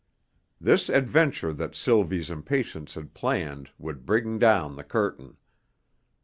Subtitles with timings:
[0.59, 5.37] This adventure that Sylvie's impatience had planned would bring down the curtain.